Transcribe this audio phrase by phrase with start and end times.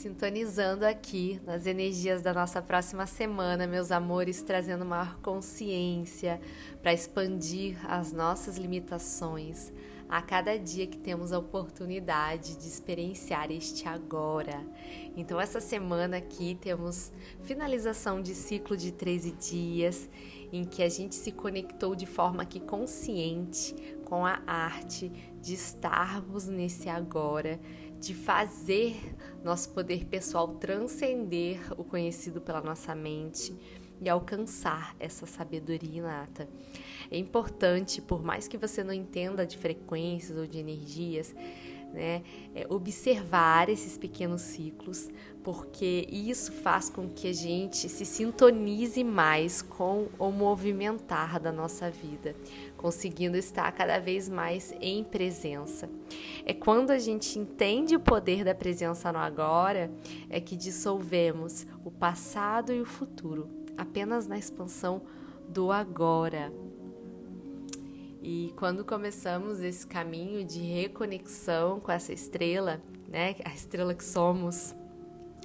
[0.00, 6.40] Sintonizando aqui nas energias da nossa próxima semana, meus amores, trazendo maior consciência
[6.80, 9.70] para expandir as nossas limitações
[10.08, 14.66] a cada dia que temos a oportunidade de experienciar este agora.
[15.14, 17.12] Então, essa semana aqui temos
[17.42, 20.08] finalização de ciclo de 13 dias
[20.50, 26.46] em que a gente se conectou de forma que consciente com a arte de estarmos
[26.48, 27.60] nesse agora,
[28.00, 33.54] de fazer nosso poder pessoal transcender o conhecido pela nossa mente
[34.00, 36.48] e alcançar essa sabedoria inata.
[37.10, 41.34] É importante, por mais que você não entenda de frequências ou de energias,
[41.92, 42.22] né,
[42.54, 45.08] é observar esses pequenos ciclos,
[45.42, 51.90] porque isso faz com que a gente se sintonize mais com o movimentar da nossa
[51.90, 52.34] vida,
[52.76, 55.88] conseguindo estar cada vez mais em presença.
[56.44, 59.90] É quando a gente entende o poder da presença no agora,
[60.28, 65.02] é que dissolvemos o passado e o futuro, apenas na expansão
[65.48, 66.52] do agora.
[68.22, 74.74] E quando começamos esse caminho de reconexão com essa estrela, né, a estrela que somos,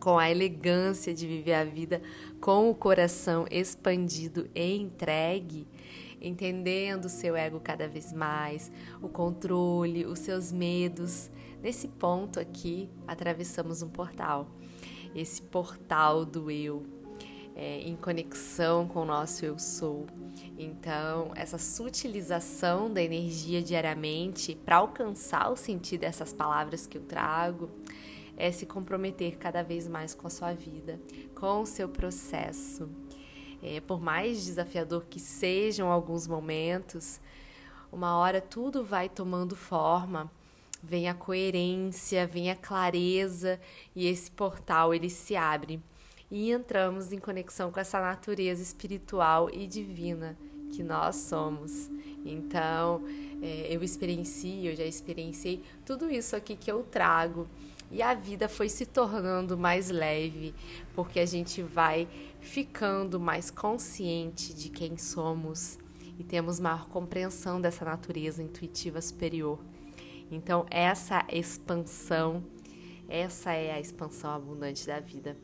[0.00, 2.02] com a elegância de viver a vida
[2.40, 5.66] com o coração expandido e entregue,
[6.20, 8.70] entendendo o seu ego cada vez mais,
[9.00, 11.30] o controle, os seus medos.
[11.62, 14.48] Nesse ponto aqui, atravessamos um portal.
[15.14, 16.84] Esse portal do eu,
[17.56, 20.06] é, em conexão com o nosso eu sou.
[20.58, 27.70] Então, essa sutilização da energia diariamente para alcançar o sentido dessas palavras que eu trago
[28.36, 31.00] é se comprometer cada vez mais com a sua vida,
[31.34, 32.88] com o seu processo.
[33.62, 37.18] É, por mais desafiador que sejam alguns momentos,
[37.90, 40.30] uma hora tudo vai tomando forma,
[40.82, 43.58] vem a coerência, vem a clareza
[43.94, 45.80] e esse portal ele se abre
[46.30, 50.36] e entramos em conexão com essa natureza espiritual e divina
[50.70, 51.90] que nós somos.
[52.24, 53.02] Então,
[53.40, 57.46] é, eu experiencio, eu já experienciei tudo isso aqui que eu trago.
[57.90, 60.52] E a vida foi se tornando mais leve,
[60.94, 62.08] porque a gente vai
[62.40, 65.78] ficando mais consciente de quem somos
[66.18, 69.60] e temos maior compreensão dessa natureza intuitiva superior.
[70.30, 72.42] Então, essa expansão,
[73.08, 75.36] essa é a expansão abundante da vida.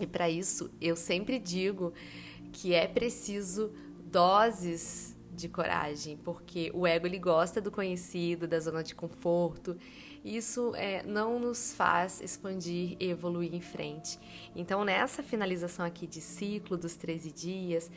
[0.00, 1.92] E para isso, eu sempre digo
[2.52, 3.72] que é preciso
[4.04, 9.76] doses de coragem, porque o ego ele gosta do conhecido, da zona de conforto.
[10.24, 14.18] Isso é, não nos faz expandir e evoluir em frente.
[14.54, 17.90] Então, nessa finalização aqui de ciclo dos 13 dias,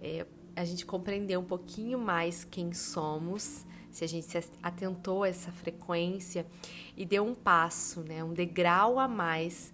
[0.00, 0.24] é,
[0.56, 5.52] a gente compreendeu um pouquinho mais quem somos, se a gente se atentou a essa
[5.52, 6.46] frequência
[6.96, 9.72] e deu um passo, né, um degrau a mais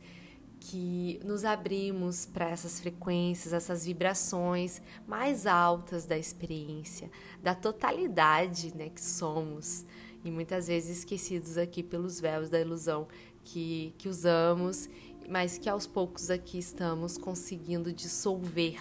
[0.60, 7.10] que nos abrimos para essas frequências, essas vibrações mais altas da experiência,
[7.42, 9.86] da totalidade né, que somos,
[10.22, 13.08] e muitas vezes esquecidos aqui pelos véus da ilusão
[13.42, 14.88] que, que usamos,
[15.26, 18.78] mas que aos poucos aqui estamos conseguindo dissolver,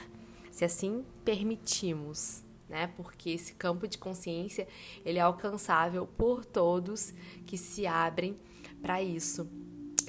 [0.52, 2.44] se assim permitimos.
[2.68, 2.86] Né?
[2.96, 4.68] Porque esse campo de consciência
[5.04, 7.14] ele é alcançável por todos
[7.48, 8.38] que se abrem
[8.80, 9.50] para isso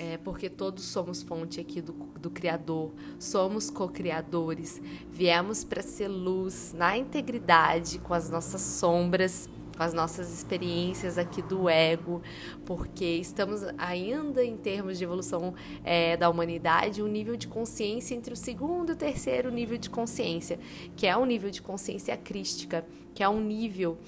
[0.01, 4.81] é, porque todos somos fonte aqui do, do Criador, somos co-criadores,
[5.11, 9.47] viemos para ser luz na integridade com as nossas sombras,
[9.77, 12.23] com as nossas experiências aqui do ego,
[12.65, 15.53] porque estamos ainda em termos de evolução
[15.85, 19.91] é, da humanidade, um nível de consciência entre o segundo e o terceiro nível de
[19.91, 20.59] consciência,
[20.97, 23.99] que é o nível de consciência crística, que é um nível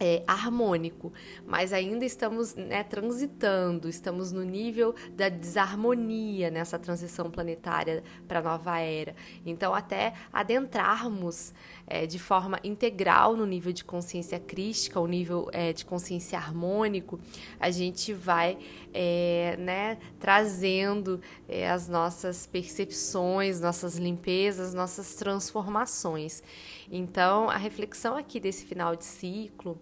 [0.00, 1.12] é, harmônico,
[1.46, 8.42] mas ainda estamos né, transitando, estamos no nível da desarmonia nessa transição planetária para a
[8.42, 9.14] nova era.
[9.44, 11.52] Então, até adentrarmos
[11.86, 17.18] é, de forma integral no nível de consciência crística, o nível é, de consciência harmônico,
[17.58, 18.58] a gente vai
[18.92, 26.42] é, né, trazendo é, as nossas percepções, nossas limpezas, nossas transformações.
[26.90, 29.78] Então, a reflexão aqui desse final de ciclo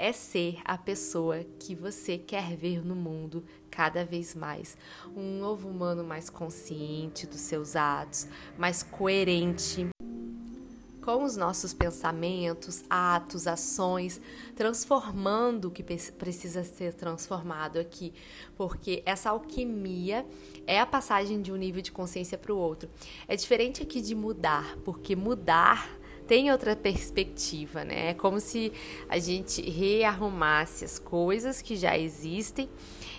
[0.00, 4.76] é ser a pessoa que você quer ver no mundo cada vez mais.
[5.14, 8.26] Um novo humano mais consciente dos seus atos,
[8.58, 9.90] mais coerente
[11.02, 14.20] com os nossos pensamentos, atos, ações,
[14.54, 18.12] transformando o que precisa ser transformado aqui,
[18.56, 20.26] porque essa alquimia
[20.66, 22.88] é a passagem de um nível de consciência para o outro.
[23.26, 25.99] É diferente aqui de mudar, porque mudar
[26.30, 28.10] tem outra perspectiva, né?
[28.10, 28.72] É como se
[29.08, 32.68] a gente rearrumasse as coisas que já existem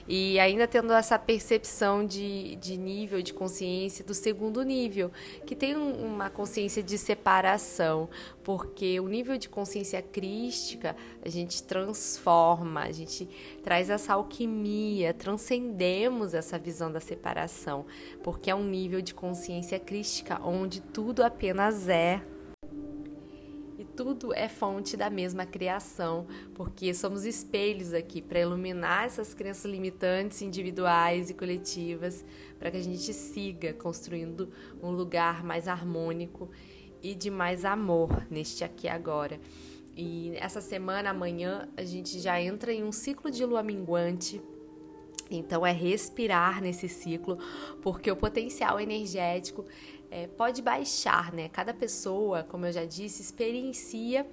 [0.08, 5.12] E ainda tendo essa percepção de, de nível de consciência do segundo nível,
[5.46, 8.10] que tem um, uma consciência de separação,
[8.46, 13.28] porque o nível de consciência crística a gente transforma, a gente
[13.62, 17.86] traz essa alquimia, transcendemos essa visão da separação,
[18.24, 22.22] porque é um nível de consciência crística onde tudo apenas é
[24.04, 26.26] tudo é fonte da mesma criação,
[26.56, 32.26] porque somos espelhos aqui para iluminar essas crenças limitantes individuais e coletivas,
[32.58, 34.52] para que a gente siga construindo
[34.82, 36.50] um lugar mais harmônico
[37.04, 39.40] e de mais amor neste aqui agora.
[39.96, 44.42] E essa semana, amanhã, a gente já entra em um ciclo de lua minguante.
[45.30, 47.38] Então, é respirar nesse ciclo,
[47.84, 49.64] porque o potencial energético
[50.12, 51.50] é, pode baixar, né?
[51.50, 54.28] Cada pessoa, como eu já disse, experiencia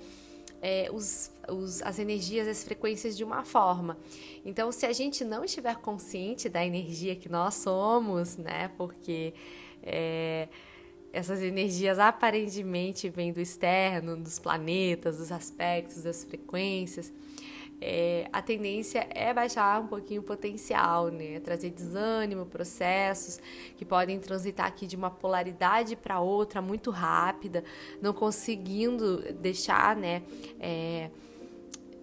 [0.60, 3.96] é, os, os, as energias, as frequências de uma forma.
[4.44, 8.72] Então, se a gente não estiver consciente da energia que nós somos, né?
[8.76, 9.32] Porque
[9.82, 10.48] é,
[11.12, 17.12] essas energias aparentemente vêm do externo, dos planetas, dos aspectos, das frequências
[17.80, 21.38] é, a tendência é baixar um pouquinho o potencial, né?
[21.40, 23.38] Trazer desânimo, processos
[23.76, 27.62] que podem transitar aqui de uma polaridade para outra muito rápida,
[28.02, 30.22] não conseguindo deixar, né?
[30.58, 31.10] É,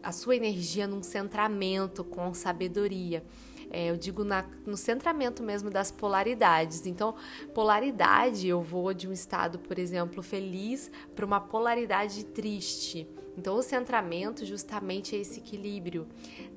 [0.02, 3.24] a sua energia num centramento com sabedoria.
[3.70, 6.86] É, eu digo na, no centramento mesmo das polaridades.
[6.86, 7.16] Então,
[7.54, 13.08] polaridade, eu vou de um estado, por exemplo, feliz para uma polaridade triste.
[13.38, 16.08] Então, o centramento justamente é esse equilíbrio,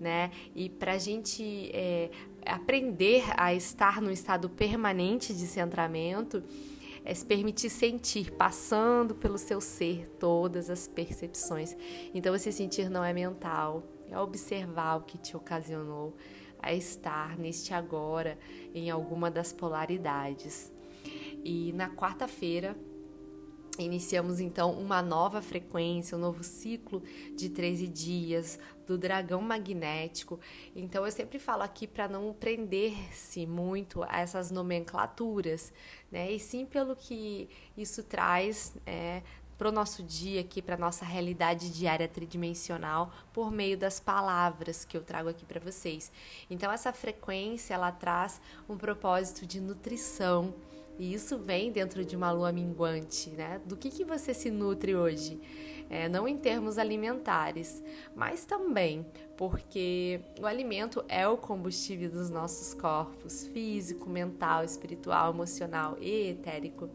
[0.00, 0.30] né?
[0.54, 2.10] E para a gente é,
[2.46, 6.42] aprender a estar num estado permanente de centramento,
[7.04, 11.76] é se permitir sentir, passando pelo seu ser todas as percepções.
[12.14, 16.14] Então, esse sentir não é mental, é observar o que te ocasionou
[16.60, 18.38] a estar neste agora
[18.74, 20.72] em alguma das polaridades.
[21.44, 22.76] E na quarta-feira,
[23.78, 27.02] Iniciamos então uma nova frequência, um novo ciclo
[27.36, 30.40] de 13 dias do dragão magnético.
[30.75, 35.72] Então eu sempre falo aqui para não prender-se muito a essas nomenclaturas,
[36.10, 36.32] né?
[36.32, 39.22] E sim pelo que isso traz é,
[39.58, 44.96] para o nosso dia aqui, para nossa realidade diária tridimensional, por meio das palavras que
[44.96, 46.10] eu trago aqui para vocês.
[46.48, 50.54] Então essa frequência ela traz um propósito de nutrição
[50.98, 53.60] e isso vem dentro de uma lua minguante, né?
[53.64, 55.40] Do que, que você se nutre hoje?
[55.90, 57.82] É, não em termos alimentares,
[58.14, 59.06] mas também
[59.38, 66.90] porque o alimento é o combustível dos nossos corpos, físico, mental, espiritual, emocional e etérico.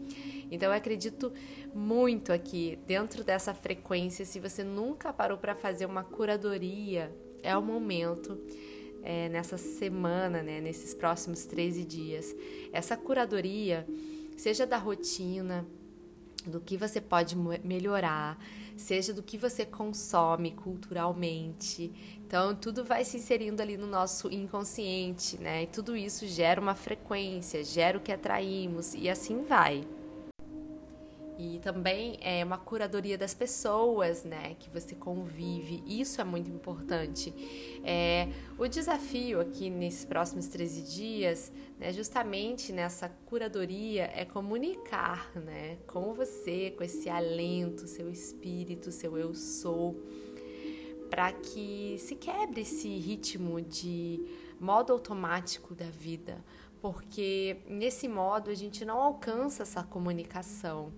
[0.51, 1.31] Então eu acredito
[1.73, 4.25] muito aqui dentro dessa frequência.
[4.25, 7.11] Se você nunca parou para fazer uma curadoria,
[7.41, 8.39] é o momento
[9.03, 12.33] é, nessa semana, né, nesses próximos 13 dias.
[12.71, 13.85] Essa curadoria,
[14.37, 15.65] seja da rotina,
[16.45, 18.37] do que você pode melhorar,
[18.75, 21.91] seja do que você consome culturalmente.
[22.25, 25.63] Então, tudo vai se inserindo ali no nosso inconsciente, né?
[25.63, 29.85] E tudo isso gera uma frequência, gera o que atraímos e assim vai.
[31.43, 35.83] E também é uma curadoria das pessoas, né, que você convive.
[35.85, 37.33] Isso é muito importante.
[37.83, 45.79] É, o desafio aqui nesses próximos 13 dias, né, justamente nessa curadoria, é comunicar, né,
[45.85, 50.01] com você, com esse alento, seu espírito, seu eu sou,
[51.09, 54.25] para que se quebre esse ritmo de
[54.61, 56.41] modo automático da vida,
[56.81, 60.93] porque nesse modo a gente não alcança essa comunicação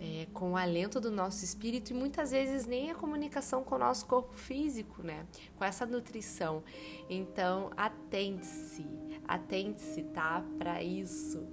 [0.00, 3.78] é, com o alento do nosso espírito e muitas vezes nem a comunicação com o
[3.78, 5.26] nosso corpo físico, né?
[5.56, 6.62] Com essa nutrição.
[7.08, 8.86] Então, atente-se,
[9.26, 10.44] atente-se, tá?
[10.58, 11.46] Para isso.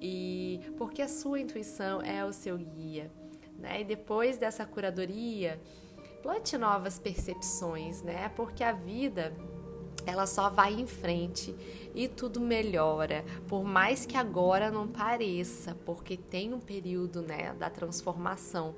[0.00, 3.10] E porque a sua intuição é o seu guia,
[3.58, 3.80] né?
[3.80, 5.60] E depois dessa curadoria,
[6.22, 8.28] plante novas percepções, né?
[8.30, 9.34] Porque a vida
[10.08, 11.54] ela só vai em frente
[11.94, 17.68] e tudo melhora, por mais que agora não pareça, porque tem um período né, da
[17.68, 18.74] transformação.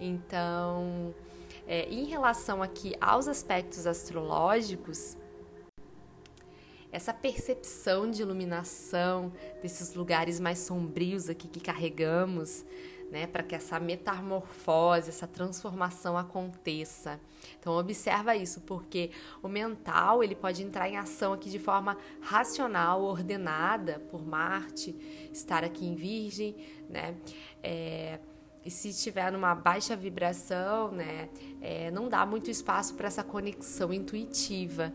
[0.00, 1.14] Então,
[1.66, 5.16] é, em relação aqui aos aspectos astrológicos,
[6.92, 12.64] essa percepção de iluminação desses lugares mais sombrios aqui que carregamos,
[13.10, 17.20] né, para que essa metamorfose, essa transformação aconteça.
[17.58, 19.10] Então observa isso, porque
[19.42, 24.94] o mental ele pode entrar em ação aqui de forma racional, ordenada por Marte,
[25.32, 26.56] estar aqui em Virgem,
[26.88, 27.14] né?
[27.62, 28.18] É,
[28.66, 31.28] e se estiver numa baixa vibração, né,
[31.60, 34.92] é, não dá muito espaço para essa conexão intuitiva.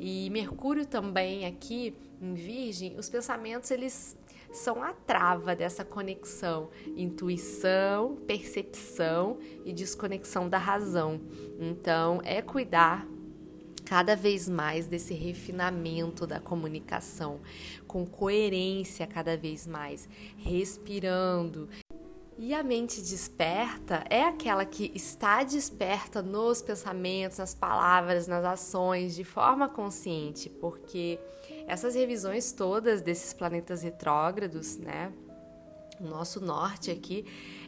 [0.00, 4.16] E Mercúrio também aqui em Virgem, os pensamentos eles
[4.52, 11.20] são a trava dessa conexão, intuição, percepção e desconexão da razão.
[11.58, 13.06] Então, é cuidar
[13.84, 17.40] cada vez mais desse refinamento da comunicação,
[17.86, 21.68] com coerência cada vez mais, respirando.
[22.38, 29.14] E a mente desperta é aquela que está desperta nos pensamentos, nas palavras, nas ações,
[29.14, 31.18] de forma consciente, porque
[31.66, 35.12] essas revisões todas desses planetas retrógrados, né?
[36.00, 37.24] O nosso norte aqui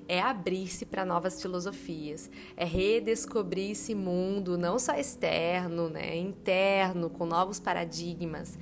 [0.08, 7.24] é abrir-se para novas filosofias, é redescobrir esse mundo, não só externo, né, interno, com
[7.24, 8.58] novos paradigmas,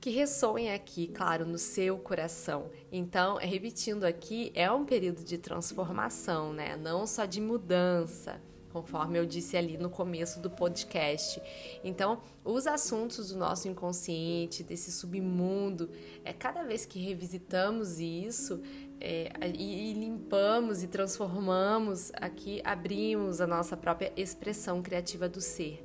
[0.00, 2.70] que ressoem aqui, claro, no seu coração.
[2.90, 6.74] Então, repetindo aqui, é um período de transformação, né?
[6.76, 8.40] Não só de mudança
[8.72, 11.40] conforme eu disse ali no começo do podcast.
[11.84, 15.90] Então, os assuntos do nosso inconsciente, desse submundo,
[16.24, 18.60] é cada vez que revisitamos isso
[19.00, 25.84] é, e, e limpamos e transformamos, aqui abrimos a nossa própria expressão criativa do ser.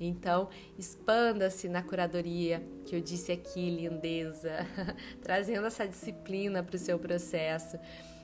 [0.00, 4.66] Então, expanda-se na curadoria, que eu disse aqui, lindeza,
[5.22, 7.78] trazendo essa disciplina para o seu processo.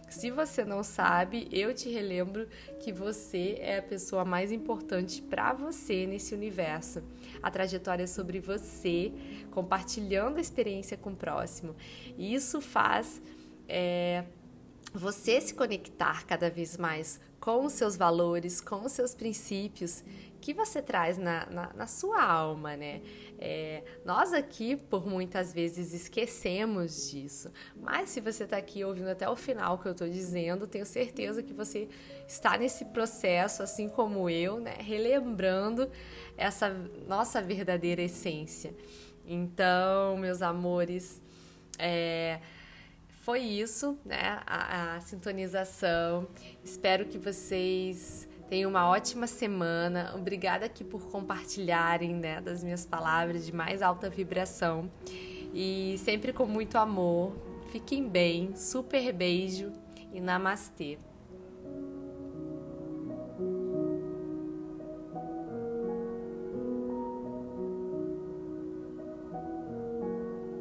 [0.09, 2.49] Se você não sabe, eu te relembro
[2.81, 7.03] que você é a pessoa mais importante para você nesse universo.
[7.43, 9.13] A trajetória é sobre você,
[9.51, 11.77] compartilhando a experiência com o próximo.
[12.17, 13.21] E isso faz
[13.69, 14.25] é,
[14.95, 20.03] você se conectar cada vez mais com os seus valores, com os seus princípios
[20.41, 23.01] que você traz na, na, na sua alma, né?
[23.39, 29.29] É, nós aqui, por muitas vezes, esquecemos disso, mas se você está aqui ouvindo até
[29.29, 31.89] o final que eu estou dizendo, tenho certeza que você
[32.27, 34.77] está nesse processo, assim como eu, né?
[34.79, 35.91] Relembrando
[36.37, 36.69] essa
[37.07, 38.75] nossa verdadeira essência.
[39.27, 41.21] Então, meus amores,
[41.79, 42.41] é,
[43.23, 44.41] foi isso, né?
[44.47, 46.29] A, a sintonização.
[46.65, 50.13] Espero que vocês tenham uma ótima semana.
[50.15, 54.91] Obrigada aqui por compartilharem né, das minhas palavras de mais alta vibração.
[55.53, 57.33] E sempre com muito amor.
[57.71, 59.73] Fiquem bem, super beijo
[60.13, 60.99] e namastê.